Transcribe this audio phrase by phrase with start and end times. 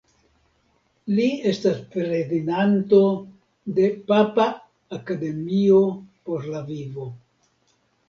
[1.19, 3.03] Li estas prezidanto
[3.77, 4.51] de Papa
[5.01, 5.81] Akademio
[6.27, 7.11] por la vivo.